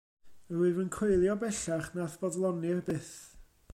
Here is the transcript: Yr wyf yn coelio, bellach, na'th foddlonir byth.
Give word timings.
Yr 0.51 0.59
wyf 0.61 0.79
yn 0.83 0.89
coelio, 0.95 1.35
bellach, 1.43 1.91
na'th 1.99 2.17
foddlonir 2.23 2.81
byth. 2.89 3.15